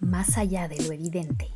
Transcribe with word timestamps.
más 0.00 0.38
allá 0.38 0.66
de 0.66 0.82
lo 0.82 0.92
evidente. 0.92 1.50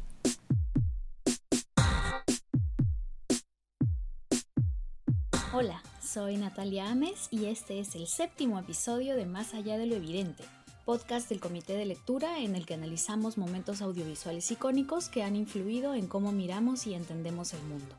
Hola, 5.52 5.82
soy 6.03 6.37
Natalia 6.37 6.91
Ames 6.91 7.29
y 7.30 7.46
este 7.46 7.80
es 7.80 7.95
el 7.95 8.07
séptimo 8.07 8.59
episodio 8.59 9.17
de 9.17 9.25
Más 9.25 9.54
allá 9.54 9.79
de 9.79 9.87
lo 9.87 9.95
evidente, 9.95 10.45
podcast 10.85 11.29
del 11.29 11.41
Comité 11.41 11.75
de 11.75 11.87
Lectura 11.87 12.41
en 12.41 12.54
el 12.54 12.67
que 12.67 12.75
analizamos 12.75 13.38
momentos 13.38 13.80
audiovisuales 13.80 14.51
icónicos 14.51 15.08
que 15.08 15.22
han 15.22 15.37
influido 15.37 15.95
en 15.95 16.06
cómo 16.06 16.33
miramos 16.33 16.87
y 16.87 16.95
entendemos 16.95 17.55
el 17.55 17.62
mundo. 17.62 17.95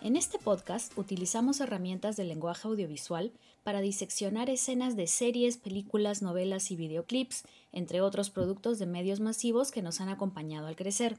En 0.00 0.14
este 0.14 0.38
podcast 0.38 0.96
utilizamos 0.96 1.60
herramientas 1.60 2.16
del 2.16 2.28
lenguaje 2.28 2.68
audiovisual 2.68 3.32
para 3.64 3.80
diseccionar 3.80 4.48
escenas 4.48 4.94
de 4.94 5.08
series, 5.08 5.56
películas, 5.56 6.22
novelas 6.22 6.70
y 6.70 6.76
videoclips, 6.76 7.42
entre 7.72 8.00
otros 8.00 8.30
productos 8.30 8.78
de 8.78 8.86
medios 8.86 9.18
masivos 9.18 9.72
que 9.72 9.82
nos 9.82 10.00
han 10.00 10.08
acompañado 10.08 10.68
al 10.68 10.76
crecer. 10.76 11.18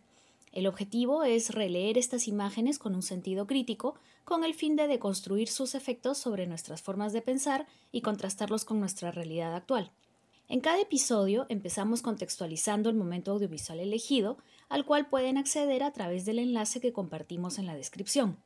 El 0.53 0.65
objetivo 0.65 1.25
es 1.25 1.53
releer 1.53 1.97
estas 1.97 2.29
imágenes 2.29 2.79
con 2.79 2.95
un 2.95 3.03
sentido 3.03 3.47
crítico, 3.47 3.95
con 4.23 4.45
el 4.45 4.53
fin 4.53 4.77
de 4.77 4.87
deconstruir 4.87 5.49
sus 5.49 5.75
efectos 5.75 6.17
sobre 6.17 6.47
nuestras 6.47 6.81
formas 6.81 7.11
de 7.11 7.21
pensar 7.21 7.67
y 7.91 7.99
contrastarlos 7.99 8.63
con 8.63 8.79
nuestra 8.79 9.11
realidad 9.11 9.55
actual. 9.55 9.91
En 10.47 10.61
cada 10.61 10.79
episodio 10.79 11.45
empezamos 11.49 12.01
contextualizando 12.01 12.89
el 12.89 12.95
momento 12.95 13.33
audiovisual 13.33 13.81
elegido, 13.81 14.37
al 14.69 14.85
cual 14.85 15.09
pueden 15.09 15.37
acceder 15.37 15.83
a 15.83 15.91
través 15.91 16.23
del 16.23 16.39
enlace 16.39 16.79
que 16.79 16.93
compartimos 16.93 17.59
en 17.59 17.65
la 17.65 17.75
descripción. 17.75 18.37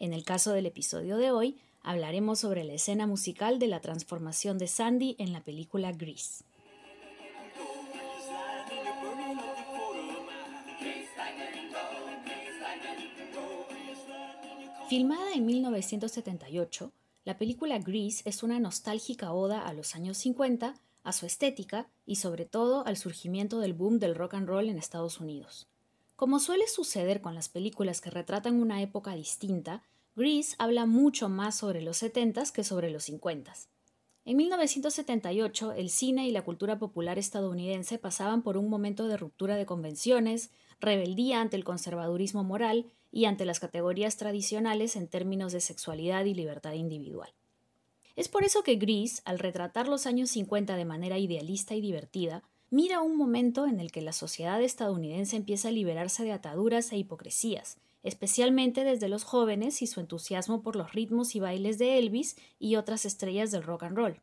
En 0.00 0.14
el 0.14 0.24
caso 0.24 0.52
del 0.52 0.64
episodio 0.64 1.18
de 1.18 1.30
hoy, 1.30 1.58
hablaremos 1.82 2.38
sobre 2.38 2.64
la 2.64 2.72
escena 2.72 3.06
musical 3.06 3.58
de 3.58 3.66
la 3.66 3.80
transformación 3.80 4.56
de 4.56 4.66
Sandy 4.66 5.14
en 5.18 5.34
la 5.34 5.44
película 5.44 5.92
Grease. 5.92 6.42
Filmada 14.88 15.34
en 15.34 15.44
1978, 15.44 16.92
la 17.26 17.36
película 17.36 17.78
Grease 17.78 18.22
es 18.24 18.42
una 18.42 18.58
nostálgica 18.58 19.34
oda 19.34 19.68
a 19.68 19.74
los 19.74 19.94
años 19.94 20.16
50, 20.16 20.76
a 21.04 21.12
su 21.12 21.26
estética 21.26 21.90
y 22.06 22.16
sobre 22.16 22.46
todo 22.46 22.86
al 22.86 22.96
surgimiento 22.96 23.60
del 23.60 23.74
boom 23.74 23.98
del 23.98 24.14
rock 24.14 24.32
and 24.32 24.48
roll 24.48 24.70
en 24.70 24.78
Estados 24.78 25.20
Unidos. 25.20 25.68
Como 26.20 26.38
suele 26.38 26.68
suceder 26.68 27.22
con 27.22 27.34
las 27.34 27.48
películas 27.48 28.02
que 28.02 28.10
retratan 28.10 28.60
una 28.60 28.82
época 28.82 29.14
distinta, 29.14 29.82
Grease 30.14 30.54
habla 30.58 30.84
mucho 30.84 31.30
más 31.30 31.56
sobre 31.56 31.80
los 31.80 32.02
70s 32.02 32.52
que 32.52 32.62
sobre 32.62 32.90
los 32.90 33.08
50s. 33.08 33.68
En 34.26 34.36
1978, 34.36 35.72
el 35.72 35.88
cine 35.88 36.28
y 36.28 36.30
la 36.30 36.44
cultura 36.44 36.78
popular 36.78 37.18
estadounidense 37.18 37.96
pasaban 37.96 38.42
por 38.42 38.58
un 38.58 38.68
momento 38.68 39.08
de 39.08 39.16
ruptura 39.16 39.56
de 39.56 39.64
convenciones, 39.64 40.50
rebeldía 40.78 41.40
ante 41.40 41.56
el 41.56 41.64
conservadurismo 41.64 42.44
moral 42.44 42.92
y 43.10 43.24
ante 43.24 43.46
las 43.46 43.58
categorías 43.58 44.18
tradicionales 44.18 44.96
en 44.96 45.08
términos 45.08 45.52
de 45.52 45.62
sexualidad 45.62 46.26
y 46.26 46.34
libertad 46.34 46.74
individual. 46.74 47.32
Es 48.14 48.28
por 48.28 48.44
eso 48.44 48.62
que 48.62 48.76
Grease, 48.76 49.22
al 49.24 49.38
retratar 49.38 49.88
los 49.88 50.04
años 50.04 50.28
50 50.28 50.76
de 50.76 50.84
manera 50.84 51.16
idealista 51.16 51.74
y 51.74 51.80
divertida, 51.80 52.42
mira 52.70 53.00
un 53.00 53.16
momento 53.16 53.66
en 53.66 53.80
el 53.80 53.90
que 53.92 54.00
la 54.00 54.12
sociedad 54.12 54.62
estadounidense 54.62 55.36
empieza 55.36 55.68
a 55.68 55.72
liberarse 55.72 56.24
de 56.24 56.32
ataduras 56.32 56.92
e 56.92 56.96
hipocresías, 56.96 57.78
especialmente 58.02 58.84
desde 58.84 59.08
los 59.08 59.24
jóvenes 59.24 59.82
y 59.82 59.86
su 59.86 60.00
entusiasmo 60.00 60.62
por 60.62 60.76
los 60.76 60.92
ritmos 60.92 61.34
y 61.34 61.40
bailes 61.40 61.78
de 61.78 61.98
Elvis 61.98 62.36
y 62.58 62.76
otras 62.76 63.04
estrellas 63.04 63.50
del 63.50 63.62
rock 63.62 63.82
and 63.82 63.96
roll. 63.96 64.20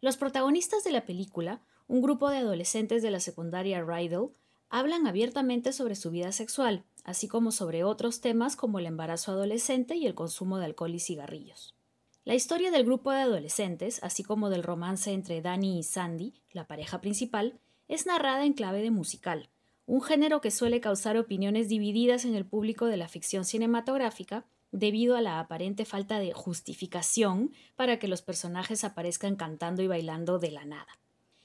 Los 0.00 0.16
protagonistas 0.16 0.84
de 0.84 0.92
la 0.92 1.06
película, 1.06 1.60
un 1.88 2.02
grupo 2.02 2.28
de 2.28 2.38
adolescentes 2.38 3.02
de 3.02 3.10
la 3.10 3.20
secundaria 3.20 3.82
Rydell, 3.82 4.28
hablan 4.68 5.06
abiertamente 5.06 5.72
sobre 5.72 5.94
su 5.94 6.10
vida 6.10 6.32
sexual, 6.32 6.84
así 7.04 7.28
como 7.28 7.52
sobre 7.52 7.84
otros 7.84 8.20
temas 8.20 8.56
como 8.56 8.78
el 8.78 8.86
embarazo 8.86 9.32
adolescente 9.32 9.96
y 9.96 10.06
el 10.06 10.14
consumo 10.14 10.58
de 10.58 10.66
alcohol 10.66 10.94
y 10.94 11.00
cigarrillos. 11.00 11.74
La 12.24 12.34
historia 12.34 12.72
del 12.72 12.84
grupo 12.84 13.12
de 13.12 13.20
adolescentes, 13.20 14.00
así 14.02 14.24
como 14.24 14.50
del 14.50 14.64
romance 14.64 15.12
entre 15.12 15.40
Danny 15.40 15.78
y 15.78 15.82
Sandy, 15.84 16.34
la 16.50 16.66
pareja 16.66 17.00
principal, 17.00 17.60
es 17.88 18.06
narrada 18.06 18.44
en 18.44 18.52
clave 18.52 18.82
de 18.82 18.90
musical, 18.90 19.48
un 19.86 20.02
género 20.02 20.40
que 20.40 20.50
suele 20.50 20.80
causar 20.80 21.16
opiniones 21.16 21.68
divididas 21.68 22.24
en 22.24 22.34
el 22.34 22.44
público 22.44 22.86
de 22.86 22.96
la 22.96 23.08
ficción 23.08 23.44
cinematográfica 23.44 24.44
debido 24.72 25.16
a 25.16 25.20
la 25.20 25.38
aparente 25.38 25.84
falta 25.84 26.18
de 26.18 26.32
justificación 26.32 27.52
para 27.76 27.98
que 27.98 28.08
los 28.08 28.22
personajes 28.22 28.84
aparezcan 28.84 29.36
cantando 29.36 29.82
y 29.82 29.86
bailando 29.86 30.38
de 30.38 30.50
la 30.50 30.64
nada. 30.64 30.98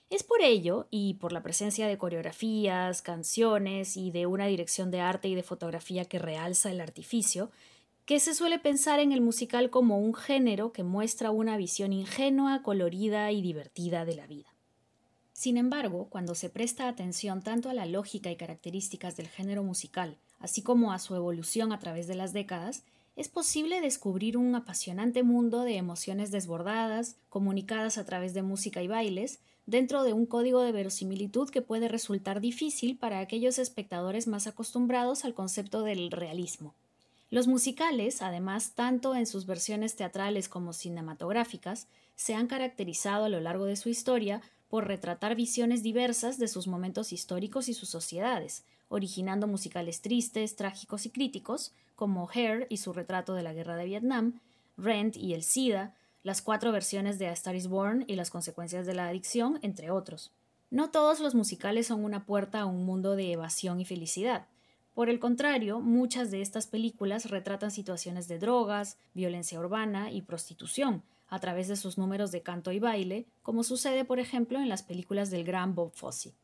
Es 0.10 0.24
por 0.24 0.42
ello, 0.42 0.88
y 0.92 1.14
por 1.14 1.32
la 1.32 1.42
presencia 1.42 1.88
de 1.88 1.98
coreografías, 1.98 3.02
canciones 3.02 3.96
y 3.96 4.12
de 4.12 4.26
una 4.26 4.48
dirección 4.48 4.92
de 4.92 5.00
arte 5.00 5.30
y 5.30 5.36
de 5.36 5.44
fotografía 5.44 6.04
que 6.04 6.20
realza 6.20 6.70
el 6.70 6.82
artificio, 6.82 7.50
que 8.06 8.20
se 8.20 8.34
suele 8.34 8.60
pensar 8.60 9.00
en 9.00 9.14
el 9.14 9.22
musical 9.22 9.70
como 9.70 10.00
un 10.00 10.14
género 10.14 10.74
que 10.74 10.84
muestra 10.84 11.32
una 11.32 11.56
visión 11.56 11.94
ingenua, 11.94 12.62
colorida 12.62 13.32
y 13.32 13.42
divertida 13.42 14.04
de 14.04 14.16
la 14.16 14.28
vida. 14.28 14.51
Sin 15.42 15.58
embargo, 15.58 16.06
cuando 16.12 16.36
se 16.36 16.52
presta 16.52 16.88
atención 16.88 17.42
tanto 17.42 17.72
a 17.72 17.74
la 17.74 17.88
lógica 17.88 18.30
y 18.30 18.36
características 18.36 19.18
del 19.18 19.28
género 19.28 19.64
musical, 19.64 20.20
así 20.38 20.62
como 20.62 20.94
a 20.94 21.00
su 21.00 21.16
evolución 21.16 21.74
a 21.74 21.80
través 21.80 22.06
de 22.06 22.14
las 22.14 22.32
décadas, 22.32 22.84
es 23.16 23.28
posible 23.28 23.82
descubrir 23.82 24.38
un 24.38 24.54
apasionante 24.54 25.24
mundo 25.24 25.62
de 25.62 25.78
emociones 25.78 26.30
desbordadas, 26.30 27.16
comunicadas 27.30 27.98
a 27.98 28.06
través 28.06 28.36
de 28.36 28.44
música 28.44 28.84
y 28.84 28.88
bailes, 28.88 29.40
dentro 29.66 30.04
de 30.04 30.14
un 30.14 30.28
código 30.28 30.62
de 30.62 30.74
verosimilitud 30.74 31.50
que 31.50 31.64
puede 31.64 31.88
resultar 31.88 32.40
difícil 32.40 32.96
para 32.96 33.18
aquellos 33.18 33.58
espectadores 33.58 34.28
más 34.28 34.46
acostumbrados 34.46 35.26
al 35.26 35.34
concepto 35.34 35.82
del 35.82 36.12
realismo. 36.12 36.76
Los 37.32 37.48
musicales, 37.48 38.22
además, 38.22 38.74
tanto 38.76 39.16
en 39.16 39.26
sus 39.26 39.48
versiones 39.48 39.96
teatrales 39.96 40.50
como 40.50 40.72
cinematográficas, 40.72 41.88
se 42.16 42.36
han 42.36 42.46
caracterizado 42.46 43.26
a 43.26 43.30
lo 43.30 43.40
largo 43.40 43.66
de 43.66 43.76
su 43.76 43.90
historia 43.90 44.44
por 44.72 44.88
retratar 44.88 45.36
visiones 45.36 45.84
diversas 45.84 46.40
de 46.40 46.48
sus 46.48 46.66
momentos 46.66 47.12
históricos 47.12 47.68
y 47.68 47.74
sus 47.74 47.90
sociedades, 47.90 48.64
originando 48.88 49.46
musicales 49.46 50.02
tristes, 50.02 50.56
trágicos 50.56 51.06
y 51.06 51.10
críticos, 51.10 51.74
como 51.98 52.30
Hair 52.34 52.68
y 52.70 52.78
su 52.78 52.94
retrato 52.94 53.34
de 53.34 53.44
la 53.44 53.52
guerra 53.52 53.76
de 53.76 53.84
Vietnam, 53.84 54.40
Rent 54.78 55.18
y 55.18 55.34
el 55.34 55.44
SIDA, 55.44 55.94
las 56.24 56.42
cuatro 56.42 56.72
versiones 56.72 57.20
de 57.20 57.28
A 57.28 57.34
Star 57.34 57.54
is 57.54 57.68
Born 57.68 58.06
y 58.08 58.16
las 58.16 58.30
consecuencias 58.30 58.86
de 58.86 58.94
la 58.94 59.10
adicción, 59.10 59.60
entre 59.62 59.92
otros. 59.92 60.32
No 60.70 60.90
todos 60.90 61.20
los 61.20 61.36
musicales 61.36 61.88
son 61.88 62.06
una 62.06 62.26
puerta 62.26 62.62
a 62.62 62.66
un 62.66 62.86
mundo 62.86 63.18
de 63.18 63.34
evasión 63.34 63.82
y 63.82 63.86
felicidad. 63.86 64.48
Por 64.94 65.10
el 65.10 65.20
contrario, 65.20 65.82
muchas 65.82 66.32
de 66.32 66.42
estas 66.42 66.68
películas 66.68 67.30
retratan 67.30 67.72
situaciones 67.72 68.30
de 68.30 68.40
drogas, 68.40 68.98
violencia 69.14 69.60
urbana 69.60 70.14
y 70.14 70.22
prostitución, 70.22 71.04
a 71.32 71.40
través 71.40 71.70
de 71.70 71.78
sus 71.78 71.98
números 71.98 72.32
de 72.32 72.44
canto 72.44 72.72
y 72.72 72.80
baile, 72.80 73.26
como 73.42 73.64
sucede 73.64 74.06
por 74.06 74.20
ejemplo 74.20 74.60
en 74.60 74.70
las 74.70 74.84
películas 74.84 75.32
del 75.32 75.46
gran 75.46 75.74
Bob 75.74 75.94
Fosse. 75.96 76.36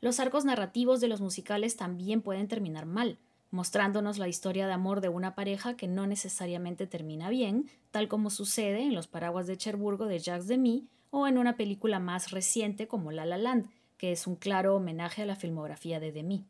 Los 0.00 0.20
arcos 0.20 0.44
narrativos 0.44 1.00
de 1.00 1.08
los 1.08 1.20
musicales 1.20 1.76
también 1.76 2.22
pueden 2.22 2.46
terminar 2.46 2.86
mal, 2.86 3.18
mostrándonos 3.50 4.18
la 4.18 4.28
historia 4.28 4.68
de 4.68 4.72
amor 4.72 5.00
de 5.00 5.08
una 5.08 5.34
pareja 5.34 5.76
que 5.76 5.88
no 5.88 6.06
necesariamente 6.06 6.86
termina 6.86 7.28
bien, 7.28 7.68
tal 7.90 8.06
como 8.06 8.30
sucede 8.30 8.82
en 8.82 8.94
Los 8.94 9.08
Paraguas 9.08 9.48
de 9.48 9.56
Cherburgo 9.56 10.06
de 10.06 10.20
Jacques 10.20 10.46
Demy 10.46 10.86
o 11.10 11.26
en 11.26 11.38
una 11.38 11.56
película 11.56 11.98
más 11.98 12.30
reciente 12.30 12.86
como 12.86 13.10
La 13.10 13.26
La 13.26 13.38
Land, 13.38 13.68
que 13.98 14.12
es 14.12 14.28
un 14.28 14.36
claro 14.36 14.76
homenaje 14.76 15.22
a 15.22 15.26
la 15.26 15.34
filmografía 15.34 15.98
de 15.98 16.12
Demy. 16.12 16.44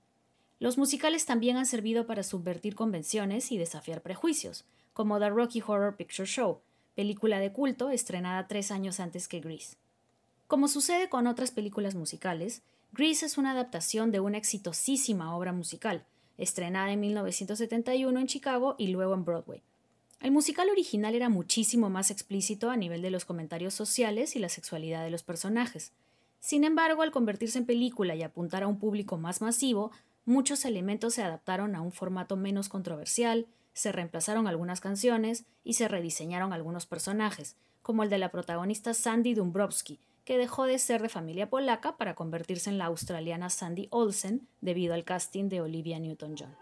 Los 0.58 0.76
musicales 0.76 1.24
también 1.24 1.56
han 1.56 1.66
servido 1.66 2.06
para 2.06 2.22
subvertir 2.22 2.74
convenciones 2.74 3.50
y 3.52 3.56
desafiar 3.56 4.02
prejuicios, 4.02 4.66
como 4.92 5.18
The 5.18 5.30
Rocky 5.30 5.62
Horror 5.66 5.96
Picture 5.96 6.26
Show, 6.26 6.60
película 6.96 7.38
de 7.38 7.52
culto 7.52 7.90
estrenada 7.90 8.48
tres 8.48 8.72
años 8.72 8.98
antes 8.98 9.28
que 9.28 9.40
Grease. 9.40 9.76
Como 10.48 10.66
sucede 10.66 11.08
con 11.08 11.26
otras 11.26 11.50
películas 11.52 11.94
musicales, 11.94 12.62
Grease 12.92 13.26
es 13.26 13.36
una 13.36 13.52
adaptación 13.52 14.10
de 14.10 14.20
una 14.20 14.38
exitosísima 14.38 15.36
obra 15.36 15.52
musical, 15.52 16.04
estrenada 16.38 16.90
en 16.92 17.00
1971 17.00 18.18
en 18.18 18.26
Chicago 18.26 18.74
y 18.78 18.88
luego 18.88 19.12
en 19.14 19.24
Broadway. 19.24 19.62
El 20.20 20.30
musical 20.30 20.70
original 20.70 21.14
era 21.14 21.28
muchísimo 21.28 21.90
más 21.90 22.10
explícito 22.10 22.70
a 22.70 22.76
nivel 22.76 23.02
de 23.02 23.10
los 23.10 23.26
comentarios 23.26 23.74
sociales 23.74 24.34
y 24.34 24.38
la 24.38 24.48
sexualidad 24.48 25.04
de 25.04 25.10
los 25.10 25.22
personajes. 25.22 25.92
Sin 26.40 26.64
embargo, 26.64 27.02
al 27.02 27.10
convertirse 27.10 27.58
en 27.58 27.66
película 27.66 28.14
y 28.14 28.22
apuntar 28.22 28.62
a 28.62 28.68
un 28.68 28.78
público 28.78 29.18
más 29.18 29.42
masivo, 29.42 29.92
muchos 30.24 30.64
elementos 30.64 31.14
se 31.14 31.22
adaptaron 31.22 31.74
a 31.74 31.82
un 31.82 31.92
formato 31.92 32.36
menos 32.36 32.70
controversial, 32.70 33.46
se 33.76 33.92
reemplazaron 33.92 34.48
algunas 34.48 34.80
canciones 34.80 35.44
y 35.62 35.74
se 35.74 35.86
rediseñaron 35.86 36.54
algunos 36.54 36.86
personajes, 36.86 37.56
como 37.82 38.02
el 38.02 38.08
de 38.08 38.16
la 38.16 38.30
protagonista 38.30 38.94
Sandy 38.94 39.34
Dumbrowski, 39.34 40.00
que 40.24 40.38
dejó 40.38 40.64
de 40.64 40.78
ser 40.78 41.02
de 41.02 41.10
familia 41.10 41.50
polaca 41.50 41.98
para 41.98 42.14
convertirse 42.14 42.70
en 42.70 42.78
la 42.78 42.86
australiana 42.86 43.50
Sandy 43.50 43.88
Olsen 43.90 44.48
debido 44.62 44.94
al 44.94 45.04
casting 45.04 45.50
de 45.50 45.60
Olivia 45.60 45.98
Newton-John. 45.98 46.56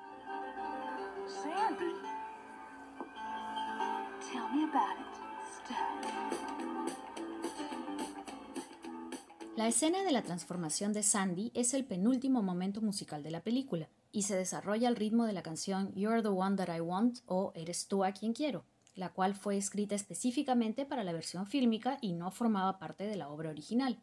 La 9.57 9.69
escena 9.69 10.03
de 10.03 10.11
la 10.11 10.23
transformación 10.23 10.93
de 10.93 11.05
Sandy 11.05 11.53
es 11.55 11.75
el 11.75 11.85
penúltimo 11.85 12.43
momento 12.43 12.81
musical 12.81 13.23
de 13.23 13.31
la 13.31 13.41
película 13.41 13.89
y 14.15 14.23
se 14.23 14.37
desarrolla 14.37 14.87
al 14.87 14.95
ritmo 14.95 15.27
de 15.27 15.33
la 15.33 15.43
canción 15.43 15.93
You're 15.97 16.23
the 16.23 16.29
One 16.29 16.57
That 16.57 16.73
I 16.73 16.81
Want 16.81 17.19
o 17.27 17.51
Eres 17.57 17.89
tú 17.89 18.05
a 18.05 18.13
quien 18.13 18.33
quiero, 18.33 18.65
la 18.95 19.09
cual 19.09 19.35
fue 19.35 19.57
escrita 19.57 19.97
específicamente 19.97 20.87
para 20.87 21.03
la 21.03 21.13
versión 21.13 21.49
fílmica 21.49 21.99
y 22.01 22.13
no 22.13 22.31
formaba 22.31 22.79
parte 22.79 23.09
de 23.09 23.17
la 23.17 23.29
obra 23.29 23.51
original. 23.51 23.99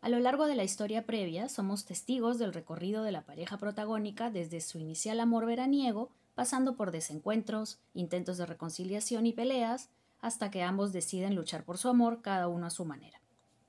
A 0.00 0.08
lo 0.08 0.20
largo 0.20 0.46
de 0.46 0.54
la 0.54 0.62
historia 0.62 1.04
previa 1.04 1.48
somos 1.48 1.84
testigos 1.84 2.38
del 2.38 2.52
recorrido 2.52 3.02
de 3.02 3.10
la 3.10 3.26
pareja 3.26 3.58
protagónica 3.58 4.30
desde 4.30 4.60
su 4.60 4.78
inicial 4.78 5.18
amor 5.18 5.46
veraniego, 5.46 6.10
pasando 6.36 6.76
por 6.76 6.92
desencuentros, 6.92 7.80
intentos 7.92 8.36
de 8.36 8.46
reconciliación 8.46 9.26
y 9.26 9.32
peleas, 9.32 9.90
hasta 10.20 10.48
que 10.48 10.62
ambos 10.62 10.92
deciden 10.92 11.34
luchar 11.34 11.64
por 11.64 11.76
su 11.76 11.88
amor 11.88 12.22
cada 12.22 12.46
uno 12.46 12.66
a 12.66 12.70
su 12.70 12.84
manera. 12.84 13.20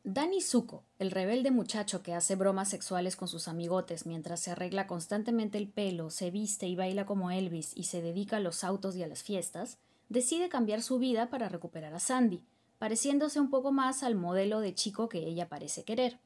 Danny 0.09 0.39
Zuko, 0.39 0.85
el 0.99 1.11
rebelde 1.11 1.51
muchacho 1.51 2.01
que 2.01 2.13
hace 2.13 2.37
bromas 2.37 2.69
sexuales 2.69 3.17
con 3.17 3.27
sus 3.27 3.49
amigotes 3.49 4.05
mientras 4.05 4.39
se 4.39 4.51
arregla 4.51 4.87
constantemente 4.87 5.57
el 5.57 5.67
pelo, 5.67 6.11
se 6.11 6.31
viste 6.31 6.65
y 6.65 6.77
baila 6.77 7.05
como 7.05 7.29
Elvis 7.29 7.73
y 7.75 7.83
se 7.83 8.01
dedica 8.01 8.37
a 8.37 8.39
los 8.39 8.63
autos 8.63 8.95
y 8.95 9.03
a 9.03 9.07
las 9.07 9.21
fiestas, 9.21 9.79
decide 10.07 10.47
cambiar 10.47 10.81
su 10.81 10.97
vida 10.97 11.29
para 11.29 11.49
recuperar 11.49 11.93
a 11.93 11.99
Sandy, 11.99 12.41
pareciéndose 12.77 13.41
un 13.41 13.49
poco 13.49 13.73
más 13.73 14.01
al 14.01 14.15
modelo 14.15 14.61
de 14.61 14.73
chico 14.73 15.09
que 15.09 15.27
ella 15.27 15.49
parece 15.49 15.83
querer. 15.83 16.21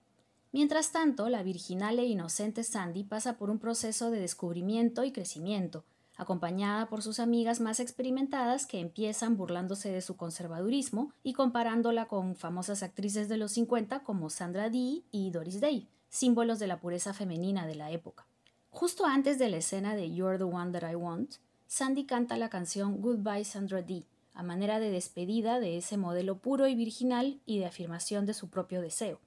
Mientras 0.51 0.91
tanto, 0.91 1.27
la 1.27 1.41
virginal 1.41 1.97
e 1.97 2.05
inocente 2.05 2.63
Sandy 2.63 3.03
pasa 3.03 3.35
por 3.39 3.49
un 3.49 3.57
proceso 3.57 4.11
de 4.11 4.19
descubrimiento 4.19 5.05
y 5.05 5.11
crecimiento, 5.11 5.85
acompañada 6.21 6.87
por 6.87 7.01
sus 7.01 7.19
amigas 7.19 7.59
más 7.59 7.79
experimentadas 7.79 8.67
que 8.67 8.79
empiezan 8.79 9.37
burlándose 9.37 9.91
de 9.91 10.01
su 10.01 10.17
conservadurismo 10.17 11.11
y 11.23 11.33
comparándola 11.33 12.05
con 12.05 12.35
famosas 12.35 12.83
actrices 12.83 13.27
de 13.27 13.37
los 13.37 13.53
50 13.53 14.01
como 14.01 14.29
Sandra 14.29 14.69
Dee 14.69 15.03
y 15.11 15.31
Doris 15.31 15.59
Day, 15.59 15.87
símbolos 16.09 16.59
de 16.59 16.67
la 16.67 16.79
pureza 16.79 17.15
femenina 17.15 17.65
de 17.65 17.73
la 17.73 17.89
época. 17.89 18.27
Justo 18.69 19.07
antes 19.07 19.39
de 19.39 19.49
la 19.49 19.57
escena 19.57 19.95
de 19.95 20.13
You're 20.13 20.37
the 20.37 20.43
One 20.43 20.71
That 20.71 20.91
I 20.91 20.95
Want, 20.95 21.37
Sandy 21.65 22.05
canta 22.05 22.37
la 22.37 22.49
canción 22.49 23.01
Goodbye 23.01 23.43
Sandra 23.43 23.81
Dee, 23.81 24.05
a 24.35 24.43
manera 24.43 24.79
de 24.79 24.91
despedida 24.91 25.59
de 25.59 25.77
ese 25.77 25.97
modelo 25.97 26.37
puro 26.37 26.67
y 26.67 26.75
virginal 26.75 27.41
y 27.47 27.57
de 27.57 27.65
afirmación 27.65 28.27
de 28.27 28.35
su 28.35 28.47
propio 28.47 28.81
deseo. 28.81 29.19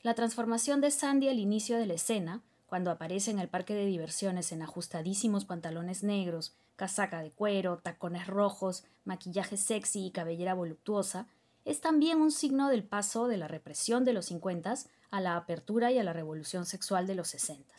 La 0.00 0.14
transformación 0.14 0.80
de 0.80 0.90
Sandy 0.90 1.28
al 1.28 1.38
inicio 1.38 1.76
de 1.76 1.86
la 1.86 1.94
escena 1.94 2.40
cuando 2.72 2.90
aparece 2.90 3.30
en 3.30 3.38
el 3.38 3.50
parque 3.50 3.74
de 3.74 3.84
diversiones 3.84 4.50
en 4.50 4.62
ajustadísimos 4.62 5.44
pantalones 5.44 6.02
negros, 6.02 6.54
casaca 6.76 7.20
de 7.20 7.30
cuero, 7.30 7.76
tacones 7.76 8.26
rojos, 8.26 8.84
maquillaje 9.04 9.58
sexy 9.58 10.06
y 10.06 10.10
cabellera 10.10 10.54
voluptuosa, 10.54 11.26
es 11.66 11.82
también 11.82 12.22
un 12.22 12.30
signo 12.30 12.70
del 12.70 12.82
paso 12.82 13.28
de 13.28 13.36
la 13.36 13.46
represión 13.46 14.06
de 14.06 14.14
los 14.14 14.24
50 14.24 14.74
a 15.10 15.20
la 15.20 15.36
apertura 15.36 15.92
y 15.92 15.98
a 15.98 16.02
la 16.02 16.14
revolución 16.14 16.64
sexual 16.64 17.06
de 17.06 17.14
los 17.14 17.28
60. 17.28 17.74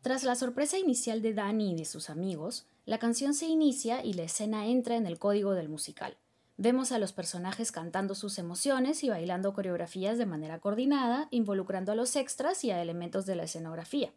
Tras 0.00 0.22
la 0.22 0.36
sorpresa 0.36 0.78
inicial 0.78 1.22
de 1.22 1.34
Danny 1.34 1.72
y 1.72 1.74
de 1.74 1.84
sus 1.84 2.08
amigos, 2.08 2.68
la 2.86 3.00
canción 3.00 3.34
se 3.34 3.46
inicia 3.46 4.04
y 4.04 4.12
la 4.12 4.22
escena 4.22 4.68
entra 4.68 4.94
en 4.94 5.06
el 5.06 5.18
código 5.18 5.54
del 5.54 5.68
musical. 5.68 6.16
Vemos 6.56 6.92
a 6.92 6.98
los 6.98 7.12
personajes 7.12 7.72
cantando 7.72 8.14
sus 8.14 8.38
emociones 8.38 9.02
y 9.02 9.08
bailando 9.08 9.54
coreografías 9.54 10.18
de 10.18 10.26
manera 10.26 10.60
coordinada, 10.60 11.26
involucrando 11.32 11.90
a 11.90 11.96
los 11.96 12.14
extras 12.14 12.62
y 12.64 12.70
a 12.70 12.80
elementos 12.80 13.26
de 13.26 13.34
la 13.34 13.42
escenografía. 13.42 14.12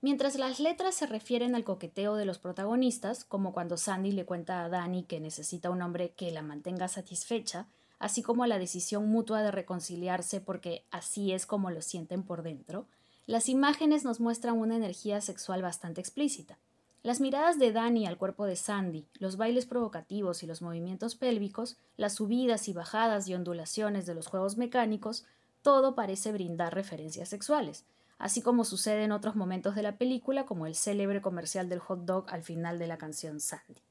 Mientras 0.00 0.36
las 0.36 0.60
letras 0.60 0.94
se 0.94 1.06
refieren 1.06 1.56
al 1.56 1.64
coqueteo 1.64 2.14
de 2.14 2.24
los 2.24 2.38
protagonistas, 2.38 3.24
como 3.24 3.52
cuando 3.52 3.76
Sandy 3.76 4.12
le 4.12 4.24
cuenta 4.24 4.62
a 4.62 4.68
Danny 4.68 5.02
que 5.02 5.18
necesita 5.18 5.70
un 5.70 5.82
hombre 5.82 6.10
que 6.10 6.30
la 6.30 6.42
mantenga 6.42 6.86
satisfecha, 6.86 7.66
así 7.98 8.22
como 8.22 8.46
la 8.46 8.60
decisión 8.60 9.08
mutua 9.08 9.42
de 9.42 9.50
reconciliarse 9.50 10.40
porque 10.40 10.84
así 10.92 11.32
es 11.32 11.46
como 11.46 11.72
lo 11.72 11.82
sienten 11.82 12.22
por 12.22 12.42
dentro, 12.42 12.86
las 13.26 13.48
imágenes 13.48 14.04
nos 14.04 14.20
muestran 14.20 14.56
una 14.56 14.76
energía 14.76 15.20
sexual 15.20 15.62
bastante 15.62 16.00
explícita. 16.00 16.58
Las 17.02 17.20
miradas 17.20 17.58
de 17.58 17.72
Danny 17.72 18.06
al 18.06 18.18
cuerpo 18.18 18.46
de 18.46 18.54
Sandy, 18.54 19.04
los 19.18 19.36
bailes 19.36 19.66
provocativos 19.66 20.42
y 20.42 20.46
los 20.46 20.62
movimientos 20.62 21.16
pélvicos, 21.16 21.76
las 21.96 22.14
subidas 22.14 22.68
y 22.68 22.72
bajadas 22.72 23.28
y 23.28 23.34
ondulaciones 23.34 24.06
de 24.06 24.14
los 24.14 24.28
juegos 24.28 24.56
mecánicos, 24.56 25.24
todo 25.68 25.94
parece 25.94 26.32
brindar 26.32 26.74
referencias 26.74 27.28
sexuales, 27.28 27.84
así 28.16 28.40
como 28.40 28.64
sucede 28.64 29.04
en 29.04 29.12
otros 29.12 29.36
momentos 29.36 29.74
de 29.74 29.82
la 29.82 29.98
película, 29.98 30.46
como 30.46 30.64
el 30.64 30.74
célebre 30.74 31.20
comercial 31.20 31.68
del 31.68 31.78
hot 31.78 32.06
dog 32.06 32.24
al 32.30 32.42
final 32.42 32.78
de 32.78 32.86
la 32.86 32.96
canción 32.96 33.38
Sandy. 33.38 33.82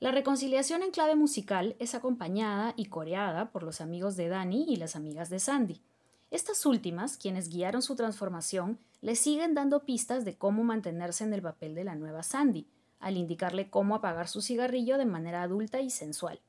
La 0.00 0.10
reconciliación 0.10 0.82
en 0.82 0.90
clave 0.90 1.14
musical 1.14 1.76
es 1.78 1.94
acompañada 1.94 2.74
y 2.74 2.86
coreada 2.86 3.52
por 3.52 3.62
los 3.62 3.80
amigos 3.80 4.16
de 4.16 4.26
Danny 4.26 4.64
y 4.66 4.74
las 4.74 4.96
amigas 4.96 5.30
de 5.30 5.38
Sandy. 5.38 5.80
Estas 6.32 6.66
últimas, 6.66 7.16
quienes 7.16 7.48
guiaron 7.48 7.82
su 7.82 7.94
transformación, 7.94 8.80
le 9.00 9.14
siguen 9.14 9.54
dando 9.54 9.84
pistas 9.84 10.24
de 10.24 10.36
cómo 10.36 10.64
mantenerse 10.64 11.22
en 11.22 11.32
el 11.32 11.42
papel 11.42 11.76
de 11.76 11.84
la 11.84 11.94
nueva 11.94 12.24
Sandy, 12.24 12.66
al 12.98 13.16
indicarle 13.16 13.70
cómo 13.70 13.94
apagar 13.94 14.26
su 14.26 14.42
cigarrillo 14.42 14.98
de 14.98 15.06
manera 15.06 15.42
adulta 15.42 15.80
y 15.80 15.90
sensual. 15.90 16.40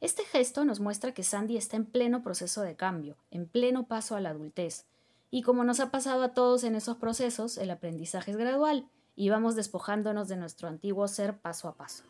Este 0.00 0.24
gesto 0.24 0.64
nos 0.64 0.78
muestra 0.78 1.12
que 1.12 1.24
Sandy 1.24 1.56
está 1.56 1.76
en 1.76 1.84
pleno 1.84 2.22
proceso 2.22 2.62
de 2.62 2.76
cambio, 2.76 3.16
en 3.32 3.48
pleno 3.48 3.88
paso 3.88 4.14
a 4.14 4.20
la 4.20 4.30
adultez, 4.30 4.86
y 5.28 5.42
como 5.42 5.64
nos 5.64 5.80
ha 5.80 5.90
pasado 5.90 6.22
a 6.22 6.34
todos 6.34 6.62
en 6.62 6.76
esos 6.76 6.98
procesos, 6.98 7.58
el 7.58 7.68
aprendizaje 7.70 8.30
es 8.30 8.36
gradual 8.36 8.88
y 9.16 9.28
vamos 9.28 9.56
despojándonos 9.56 10.28
de 10.28 10.36
nuestro 10.36 10.68
antiguo 10.68 11.08
ser 11.08 11.38
paso 11.38 11.66
a 11.66 11.74
paso. 11.74 12.04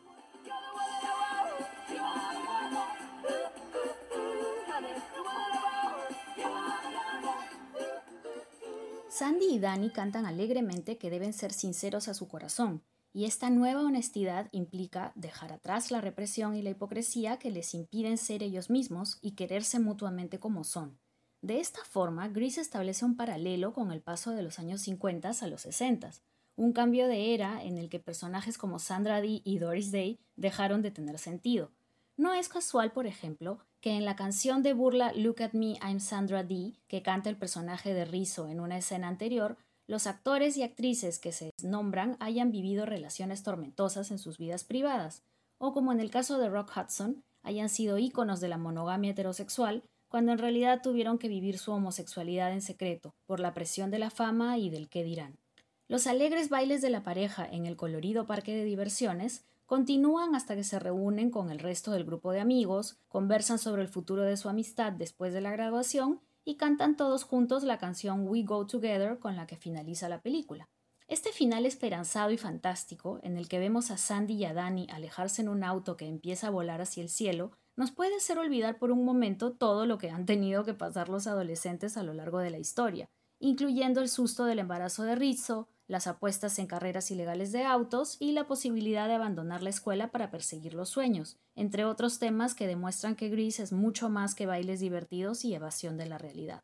Sandy 9.09 9.55
y 9.55 9.59
Danny 9.59 9.89
cantan 9.89 10.27
alegremente 10.27 10.97
que 10.97 11.09
deben 11.09 11.33
ser 11.33 11.51
sinceros 11.51 12.07
a 12.07 12.13
su 12.13 12.27
corazón, 12.27 12.83
y 13.13 13.25
esta 13.25 13.49
nueva 13.49 13.83
honestidad 13.83 14.49
implica 14.51 15.11
dejar 15.15 15.51
atrás 15.51 15.91
la 15.91 16.01
represión 16.01 16.55
y 16.55 16.61
la 16.61 16.69
hipocresía 16.69 17.37
que 17.37 17.51
les 17.51 17.73
impiden 17.73 18.17
ser 18.17 18.43
ellos 18.43 18.69
mismos 18.69 19.17
y 19.21 19.31
quererse 19.31 19.79
mutuamente 19.79 20.39
como 20.39 20.63
son. 20.63 20.99
De 21.41 21.59
esta 21.59 21.83
forma, 21.85 22.27
Grease 22.27 22.61
establece 22.61 23.05
un 23.05 23.15
paralelo 23.15 23.73
con 23.73 23.91
el 23.91 24.01
paso 24.01 24.31
de 24.31 24.43
los 24.43 24.59
años 24.59 24.81
50 24.81 25.31
a 25.41 25.47
los 25.47 25.61
60, 25.61 26.11
un 26.57 26.73
cambio 26.73 27.07
de 27.07 27.33
era 27.33 27.63
en 27.63 27.77
el 27.77 27.89
que 27.89 27.99
personajes 27.99 28.57
como 28.57 28.79
Sandra 28.79 29.21
Dee 29.21 29.41
y 29.45 29.59
Doris 29.59 29.91
Day 29.93 30.19
dejaron 30.35 30.81
de 30.81 30.91
tener 30.91 31.17
sentido. 31.17 31.71
No 32.17 32.33
es 32.33 32.49
casual, 32.49 32.91
por 32.91 33.07
ejemplo, 33.07 33.59
que 33.79 33.91
en 33.91 34.03
la 34.03 34.17
canción 34.17 34.61
de 34.61 34.73
burla 34.73 35.13
Look 35.13 35.41
at 35.41 35.53
Me, 35.53 35.77
I'm 35.81 36.01
Sandra 36.01 36.43
Dee, 36.43 36.73
que 36.89 37.01
canta 37.01 37.29
el 37.29 37.37
personaje 37.37 37.93
de 37.93 38.03
Rizzo 38.03 38.49
en 38.49 38.59
una 38.59 38.77
escena 38.77 39.07
anterior, 39.07 39.57
los 39.89 40.05
actores 40.05 40.55
y 40.55 40.61
actrices 40.61 41.17
que 41.17 41.31
se 41.31 41.49
nombran 41.63 42.15
hayan 42.19 42.51
vivido 42.51 42.85
relaciones 42.85 43.41
tormentosas 43.41 44.11
en 44.11 44.19
sus 44.19 44.37
vidas 44.37 44.63
privadas, 44.63 45.23
o 45.57 45.73
como 45.73 45.91
en 45.91 45.99
el 45.99 46.11
caso 46.11 46.37
de 46.37 46.47
Rock 46.47 46.71
Hudson, 46.77 47.23
hayan 47.41 47.69
sido 47.69 47.97
íconos 47.97 48.39
de 48.39 48.49
la 48.49 48.59
monogamia 48.59 49.09
heterosexual, 49.09 49.81
cuando 50.07 50.31
en 50.31 50.37
realidad 50.37 50.81
tuvieron 50.83 51.17
que 51.17 51.27
vivir 51.27 51.57
su 51.57 51.71
homosexualidad 51.71 52.53
en 52.53 52.61
secreto, 52.61 53.15
por 53.25 53.39
la 53.39 53.55
presión 53.55 53.89
de 53.89 53.97
la 53.97 54.11
fama 54.11 54.59
y 54.59 54.69
del 54.69 54.89
qué 54.89 55.03
dirán. 55.03 55.39
Los 55.87 56.05
alegres 56.05 56.49
bailes 56.49 56.83
de 56.83 56.91
la 56.91 57.01
pareja 57.01 57.43
en 57.51 57.65
el 57.65 57.75
colorido 57.75 58.27
parque 58.27 58.55
de 58.55 58.65
diversiones 58.65 59.43
continúan 59.65 60.35
hasta 60.35 60.55
que 60.55 60.63
se 60.63 60.77
reúnen 60.77 61.31
con 61.31 61.49
el 61.49 61.57
resto 61.57 61.89
del 61.89 62.05
grupo 62.05 62.31
de 62.31 62.41
amigos, 62.41 62.99
conversan 63.07 63.57
sobre 63.57 63.81
el 63.81 63.87
futuro 63.87 64.21
de 64.21 64.37
su 64.37 64.49
amistad 64.49 64.91
después 64.91 65.33
de 65.33 65.41
la 65.41 65.51
graduación 65.51 66.21
y 66.49 66.55
cantan 66.55 66.97
todos 66.97 67.25
juntos 67.25 67.61
la 67.61 67.77
canción 67.77 68.27
We 68.27 68.41
Go 68.41 68.65
Together 68.65 69.19
con 69.19 69.35
la 69.35 69.45
que 69.45 69.55
finaliza 69.55 70.09
la 70.09 70.23
película. 70.23 70.67
Este 71.07 71.31
final 71.31 71.67
esperanzado 71.67 72.31
y 72.31 72.37
fantástico, 72.37 73.19
en 73.21 73.37
el 73.37 73.47
que 73.47 73.59
vemos 73.59 73.91
a 73.91 73.97
Sandy 73.97 74.33
y 74.33 74.45
a 74.45 74.53
Danny 74.55 74.87
alejarse 74.89 75.43
en 75.43 75.49
un 75.49 75.63
auto 75.63 75.95
que 75.95 76.07
empieza 76.07 76.47
a 76.47 76.49
volar 76.49 76.81
hacia 76.81 77.03
el 77.03 77.09
cielo, 77.09 77.51
nos 77.75 77.91
puede 77.91 78.15
hacer 78.15 78.39
olvidar 78.39 78.79
por 78.79 78.91
un 78.91 79.05
momento 79.05 79.51
todo 79.51 79.85
lo 79.85 79.99
que 79.99 80.09
han 80.09 80.25
tenido 80.25 80.63
que 80.63 80.73
pasar 80.73 81.07
los 81.07 81.27
adolescentes 81.27 81.97
a 81.97 82.03
lo 82.03 82.15
largo 82.15 82.39
de 82.39 82.49
la 82.49 82.57
historia, 82.57 83.11
incluyendo 83.37 84.01
el 84.01 84.09
susto 84.09 84.45
del 84.45 84.57
embarazo 84.57 85.03
de 85.03 85.13
Rizzo, 85.13 85.67
las 85.89 86.07
apuestas 86.07 86.59
en 86.59 86.67
carreras 86.67 87.09
ilegales 87.09 87.51
de 87.51 87.63
autos 87.63 88.15
y 88.19 88.31
la 88.31 88.47
posibilidad 88.47 89.07
de 89.07 89.15
abandonar 89.15 89.63
la 89.63 89.71
escuela 89.71 90.11
para 90.11 90.29
perseguir 90.29 90.75
los 90.75 90.89
sueños, 90.89 91.37
entre 91.55 91.83
otros 91.83 92.19
temas 92.19 92.53
que 92.53 92.67
demuestran 92.67 93.15
que 93.15 93.29
Gris 93.29 93.59
es 93.59 93.73
mucho 93.73 94.07
más 94.07 94.35
que 94.35 94.45
bailes 94.45 94.79
divertidos 94.79 95.43
y 95.43 95.55
evasión 95.55 95.97
de 95.97 96.05
la 96.05 96.19
realidad. 96.19 96.63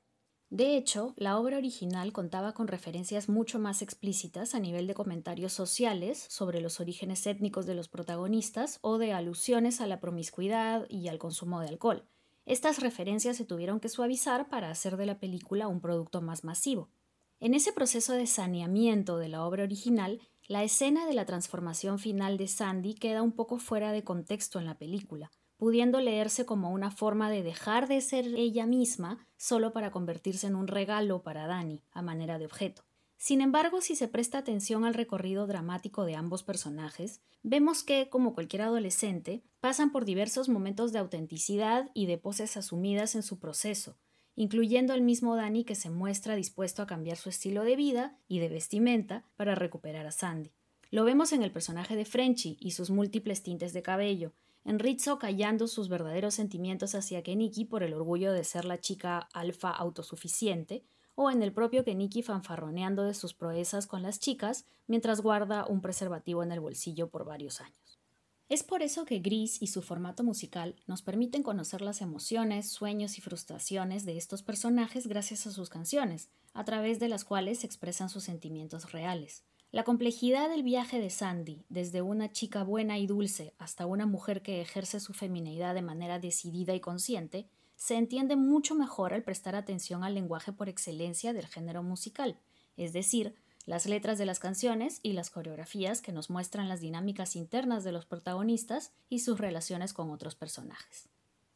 De 0.51 0.77
hecho, 0.77 1.15
la 1.17 1.39
obra 1.39 1.58
original 1.58 2.13
contaba 2.13 2.53
con 2.53 2.67
referencias 2.67 3.27
mucho 3.27 3.58
más 3.58 3.82
explícitas 3.82 4.53
a 4.53 4.60
nivel 4.60 4.86
de 4.86 4.94
comentarios 4.94 5.53
sociales 5.53 6.24
sobre 6.29 6.62
los 6.62 6.79
orígenes 6.79 7.25
étnicos 7.25 7.65
de 7.65 7.74
los 7.74 7.88
protagonistas 7.88 8.77
o 8.82 9.00
de 9.00 9.12
alusiones 9.12 9.82
a 9.82 9.88
la 9.88 10.00
promiscuidad 10.00 10.86
y 10.88 11.08
al 11.08 11.17
consumo 11.17 11.62
de 11.62 11.70
alcohol. 11.70 12.08
Estas 12.46 12.79
referencias 12.79 13.38
se 13.38 13.46
tuvieron 13.46 13.79
que 13.79 13.89
suavizar 13.89 14.50
para 14.50 14.70
hacer 14.70 14.98
de 14.98 15.08
la 15.08 15.20
película 15.20 15.67
un 15.67 15.82
producto 15.82 16.22
más 16.22 16.44
masivo. 16.44 16.89
En 17.39 17.53
ese 17.53 17.73
proceso 17.73 18.13
de 18.13 18.27
saneamiento 18.27 19.17
de 19.17 19.27
la 19.27 19.45
obra 19.45 19.63
original, 19.63 20.21
la 20.47 20.63
escena 20.63 21.05
de 21.05 21.13
la 21.13 21.25
transformación 21.25 21.99
final 21.99 22.37
de 22.37 22.47
Sandy 22.47 22.93
queda 22.93 23.21
un 23.21 23.33
poco 23.33 23.59
fuera 23.59 23.91
de 23.91 24.03
contexto 24.03 24.59
en 24.59 24.65
la 24.65 24.77
película, 24.77 25.31
pudiendo 25.57 25.99
leerse 25.99 26.45
como 26.45 26.71
una 26.71 26.91
forma 26.91 27.29
de 27.29 27.43
dejar 27.43 27.87
de 27.87 27.99
ser 28.01 28.25
ella 28.27 28.65
misma 28.65 29.27
solo 29.37 29.73
para 29.73 29.91
convertirse 29.91 30.47
en 30.47 30.55
un 30.55 30.67
regalo 30.67 31.23
para 31.23 31.47
Dani, 31.47 31.83
a 31.91 32.01
manera 32.01 32.39
de 32.39 32.45
objeto. 32.45 32.83
Sin 33.17 33.41
embargo, 33.41 33.81
si 33.81 33.95
se 33.95 34.07
presta 34.07 34.37
atención 34.37 34.85
al 34.85 34.93
recorrido 34.93 35.47
dramático 35.47 36.05
de 36.05 36.15
ambos 36.15 36.43
personajes, 36.43 37.21
vemos 37.43 37.83
que, 37.83 38.09
como 38.09 38.33
cualquier 38.33 38.63
adolescente, 38.63 39.43
pasan 39.59 39.91
por 39.91 40.05
diversos 40.05 40.47
momentos 40.47 40.91
de 40.91 40.99
autenticidad 40.99 41.89
y 41.93 42.05
de 42.05 42.17
poses 42.17 42.55
asumidas 42.55 43.15
en 43.15 43.23
su 43.23 43.39
proceso, 43.39 43.97
incluyendo 44.35 44.93
al 44.93 45.01
mismo 45.01 45.35
Danny 45.35 45.63
que 45.63 45.75
se 45.75 45.89
muestra 45.89 46.35
dispuesto 46.35 46.81
a 46.81 46.87
cambiar 46.87 47.17
su 47.17 47.29
estilo 47.29 47.63
de 47.63 47.75
vida 47.75 48.17
y 48.27 48.39
de 48.39 48.49
vestimenta 48.49 49.25
para 49.35 49.55
recuperar 49.55 50.05
a 50.05 50.11
Sandy. 50.11 50.51
Lo 50.91 51.03
vemos 51.03 51.33
en 51.33 51.43
el 51.43 51.51
personaje 51.51 51.95
de 51.95 52.05
Frenchy 52.05 52.57
y 52.59 52.71
sus 52.71 52.89
múltiples 52.89 53.43
tintes 53.43 53.73
de 53.73 53.81
cabello, 53.81 54.33
en 54.63 54.79
Rizzo 54.79 55.19
callando 55.19 55.67
sus 55.67 55.89
verdaderos 55.89 56.33
sentimientos 56.33 56.95
hacia 56.95 57.21
Keniki 57.23 57.65
por 57.65 57.83
el 57.83 57.93
orgullo 57.93 58.33
de 58.33 58.43
ser 58.43 58.65
la 58.65 58.79
chica 58.79 59.29
alfa 59.33 59.69
autosuficiente, 59.69 60.83
o 61.15 61.31
en 61.31 61.41
el 61.41 61.53
propio 61.53 61.83
Keniki 61.83 62.23
fanfarroneando 62.23 63.03
de 63.03 63.13
sus 63.13 63.33
proezas 63.33 63.87
con 63.87 64.01
las 64.01 64.19
chicas 64.19 64.65
mientras 64.87 65.21
guarda 65.21 65.65
un 65.65 65.81
preservativo 65.81 66.43
en 66.43 66.51
el 66.51 66.59
bolsillo 66.59 67.09
por 67.09 67.25
varios 67.25 67.61
años. 67.61 67.99
Es 68.47 68.61
por 68.61 68.83
eso 68.83 69.05
que 69.05 69.19
Gris 69.19 69.59
y 69.59 69.67
su 69.67 69.81
formato 69.81 70.23
musical 70.23 70.75
nos 70.85 71.01
permiten 71.01 71.41
conocer 71.41 71.81
las 71.81 72.01
emociones, 72.01 72.69
sueños 72.69 73.17
y 73.17 73.21
frustraciones 73.21 74.05
de 74.05 74.17
estos 74.17 74.43
personajes 74.43 75.07
gracias 75.07 75.47
a 75.47 75.51
sus 75.51 75.69
canciones, 75.69 76.29
a 76.53 76.63
través 76.63 76.99
de 76.99 77.09
las 77.09 77.25
cuales 77.25 77.59
se 77.59 77.65
expresan 77.65 78.07
sus 78.07 78.23
sentimientos 78.23 78.91
reales. 78.91 79.43
La 79.71 79.83
complejidad 79.83 80.47
del 80.47 80.61
viaje 80.61 80.99
de 80.99 81.09
Sandy, 81.09 81.65
desde 81.69 82.03
una 82.03 82.31
chica 82.31 82.63
buena 82.63 82.99
y 82.99 83.07
dulce 83.07 83.55
hasta 83.57 83.87
una 83.87 84.05
mujer 84.05 84.43
que 84.43 84.61
ejerce 84.61 84.99
su 84.99 85.13
feminidad 85.13 85.73
de 85.73 85.81
manera 85.81 86.19
decidida 86.19 86.75
y 86.75 86.79
consciente, 86.79 87.49
se 87.75 87.95
entiende 87.95 88.35
mucho 88.35 88.75
mejor 88.75 89.13
al 89.13 89.23
prestar 89.23 89.55
atención 89.55 90.03
al 90.03 90.13
lenguaje 90.13 90.53
por 90.53 90.69
excelencia 90.69 91.33
del 91.33 91.47
género 91.47 91.81
musical, 91.81 92.39
es 92.77 92.93
decir, 92.93 93.35
las 93.65 93.86
letras 93.86 94.17
de 94.17 94.25
las 94.25 94.39
canciones 94.39 95.00
y 95.03 95.13
las 95.13 95.29
coreografías 95.29 96.01
que 96.01 96.12
nos 96.12 96.29
muestran 96.29 96.69
las 96.69 96.81
dinámicas 96.81 97.36
internas 97.36 97.84
de 97.84 97.91
los 97.91 98.05
protagonistas 98.05 98.93
y 99.10 99.19
sus 99.19 99.39
relaciones 99.39 99.93
con 99.93 100.12
otros 100.12 100.36
personajes. 100.36 101.10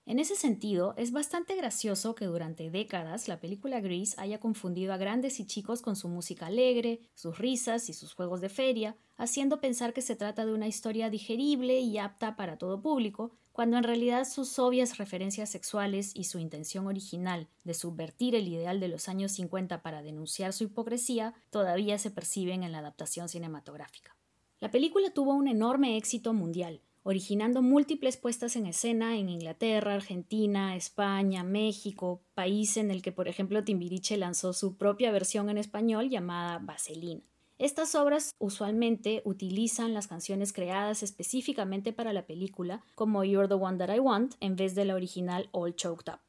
En 0.10 0.18
ese 0.18 0.36
sentido, 0.36 0.96
es 0.98 1.12
bastante 1.12 1.56
gracioso 1.56 2.16
que 2.16 2.26
durante 2.26 2.72
décadas 2.72 3.28
la 3.28 3.40
película 3.40 3.80
Grease 3.80 4.16
haya 4.18 4.40
confundido 4.40 4.92
a 4.92 4.98
grandes 4.98 5.40
y 5.40 5.46
chicos 5.46 5.84
con 5.84 5.96
su 5.96 6.08
música 6.08 6.48
alegre, 6.48 7.02
sus 7.14 7.38
risas 7.38 7.90
y 7.90 7.94
sus 7.94 8.14
juegos 8.16 8.42
de 8.42 8.50
feria, 8.50 8.96
haciendo 9.18 9.62
pensar 9.62 9.94
que 9.94 10.02
se 10.02 10.16
trata 10.16 10.48
de 10.48 10.54
una 10.54 10.68
historia 10.68 11.12
digerible 11.12 11.80
y 11.82 12.00
apta 12.00 12.36
para 12.36 12.58
todo 12.58 12.82
público, 12.82 13.38
cuando 13.60 13.76
en 13.76 13.84
realidad 13.84 14.24
sus 14.24 14.58
obvias 14.58 14.98
referencias 15.00 15.50
sexuales 15.50 16.14
y 16.16 16.24
su 16.24 16.40
intención 16.40 16.88
original 16.88 17.50
de 17.66 17.74
subvertir 17.74 18.34
el 18.34 18.48
ideal 18.48 18.80
de 18.80 18.88
los 18.88 19.10
años 19.10 19.34
50 19.34 19.82
para 19.82 20.02
denunciar 20.02 20.54
su 20.54 20.64
hipocresía 20.64 21.34
todavía 21.50 21.98
se 21.98 22.10
perciben 22.10 22.64
en 22.64 22.72
la 22.72 22.78
adaptación 22.78 23.28
cinematográfica. 23.28 24.16
La 24.62 24.72
película 24.72 25.10
tuvo 25.14 25.34
un 25.34 25.50
enorme 25.50 25.98
éxito 25.98 26.34
mundial, 26.34 26.80
originando 27.04 27.62
múltiples 27.62 28.16
puestas 28.16 28.56
en 28.56 28.66
escena 28.66 29.18
en 29.18 29.28
Inglaterra, 29.28 29.96
Argentina, 29.96 30.78
España, 30.78 31.44
México, 31.44 32.22
país 32.36 32.78
en 32.78 32.92
el 32.92 33.02
que, 33.02 33.12
por 33.12 33.28
ejemplo, 33.28 33.66
Timbiriche 33.66 34.16
lanzó 34.16 34.54
su 34.54 34.78
propia 34.78 35.12
versión 35.12 35.50
en 35.50 35.58
español 35.58 36.10
llamada 36.10 36.60
Vaselina. 36.60 37.24
Estas 37.60 37.94
obras 37.94 38.36
usualmente 38.40 39.22
utilizan 39.26 39.94
las 39.94 40.08
canciones 40.08 40.54
creadas 40.54 41.04
específicamente 41.04 41.92
para 41.92 42.14
la 42.14 42.26
película, 42.26 42.86
como 42.96 43.26
You're 43.26 43.50
the 43.50 43.56
One 43.56 43.78
That 43.78 43.94
I 43.94 44.00
Want, 44.00 44.36
en 44.40 44.56
vez 44.56 44.76
de 44.76 44.86
la 44.86 44.96
original 44.96 45.50
All 45.52 45.76
Choked 45.76 46.10
Up. 46.10 46.22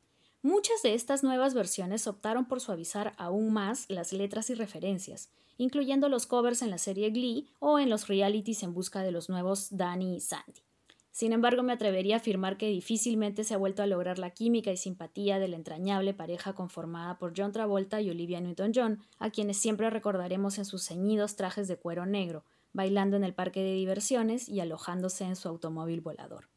Muchas 0.42 0.82
de 0.82 0.94
estas 0.94 1.22
nuevas 1.22 1.54
versiones 1.54 2.08
optaron 2.08 2.46
por 2.46 2.60
suavizar 2.60 3.14
aún 3.16 3.52
más 3.52 3.86
las 3.88 4.12
letras 4.12 4.50
y 4.50 4.54
referencias, 4.54 5.30
incluyendo 5.56 6.08
los 6.08 6.26
covers 6.26 6.62
en 6.62 6.70
la 6.70 6.78
serie 6.78 7.10
Glee 7.10 7.46
o 7.60 7.78
en 7.78 7.90
los 7.90 8.08
realities 8.08 8.64
en 8.64 8.74
busca 8.74 9.02
de 9.02 9.12
los 9.12 9.28
nuevos 9.28 9.68
Danny 9.70 10.16
y 10.16 10.20
Sandy. 10.20 10.64
Sin 11.12 11.32
embargo, 11.32 11.62
me 11.62 11.72
atrevería 11.72 12.16
a 12.16 12.18
afirmar 12.18 12.56
que 12.56 12.68
difícilmente 12.68 13.44
se 13.44 13.54
ha 13.54 13.58
vuelto 13.58 13.82
a 13.82 13.86
lograr 13.86 14.18
la 14.18 14.30
química 14.30 14.70
y 14.70 14.76
simpatía 14.76 15.38
de 15.38 15.48
la 15.48 15.56
entrañable 15.56 16.14
pareja 16.14 16.52
conformada 16.52 17.18
por 17.18 17.32
John 17.36 17.52
Travolta 17.52 18.00
y 18.00 18.10
Olivia 18.10 18.40
Newton-John, 18.40 19.00
a 19.18 19.30
quienes 19.30 19.56
siempre 19.56 19.90
recordaremos 19.90 20.58
en 20.58 20.64
sus 20.64 20.84
ceñidos 20.86 21.36
trajes 21.36 21.66
de 21.66 21.76
cuero 21.76 22.06
negro, 22.06 22.44
bailando 22.72 23.16
en 23.16 23.24
el 23.24 23.34
parque 23.34 23.60
de 23.60 23.74
diversiones 23.74 24.48
y 24.48 24.60
alojándose 24.60 25.24
en 25.24 25.36
su 25.36 25.48
automóvil 25.48 26.00
volador. 26.00 26.48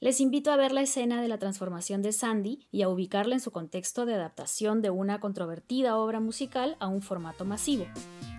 Les 0.00 0.20
invito 0.20 0.50
a 0.50 0.56
ver 0.56 0.72
la 0.72 0.82
escena 0.82 1.22
de 1.22 1.28
la 1.28 1.38
transformación 1.38 2.02
de 2.02 2.12
Sandy 2.12 2.66
y 2.70 2.82
a 2.82 2.88
ubicarla 2.88 3.36
en 3.36 3.40
su 3.40 3.52
contexto 3.52 4.04
de 4.04 4.14
adaptación 4.14 4.82
de 4.82 4.90
una 4.90 5.20
controvertida 5.20 5.96
obra 5.96 6.20
musical 6.20 6.76
a 6.80 6.88
un 6.88 7.00
formato 7.00 7.44
masivo. 7.44 7.86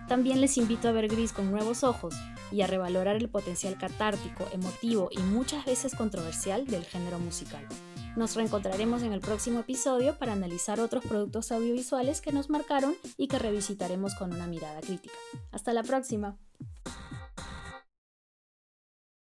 También 0.07 0.39
les 0.39 0.57
invito 0.57 0.87
a 0.87 0.91
ver 0.91 1.07
Gris 1.07 1.33
con 1.33 1.49
nuevos 1.49 1.83
ojos 1.83 2.15
y 2.51 2.61
a 2.61 2.67
revalorar 2.67 3.15
el 3.15 3.29
potencial 3.29 3.77
catártico, 3.77 4.45
emotivo 4.53 5.09
y 5.11 5.19
muchas 5.19 5.65
veces 5.65 5.95
controversial 5.95 6.67
del 6.67 6.85
género 6.85 7.17
musical. 7.19 7.65
Nos 8.15 8.35
reencontraremos 8.35 9.03
en 9.03 9.11
el 9.11 9.19
próximo 9.19 9.59
episodio 9.59 10.17
para 10.17 10.33
analizar 10.33 10.79
otros 10.79 11.03
productos 11.03 11.51
audiovisuales 11.51 12.21
que 12.21 12.31
nos 12.31 12.49
marcaron 12.49 12.95
y 13.17 13.27
que 13.27 13.39
revisitaremos 13.39 14.15
con 14.15 14.33
una 14.33 14.47
mirada 14.47 14.79
crítica. 14.79 15.15
Hasta 15.51 15.73
la 15.73 15.83
próxima. 15.83 16.37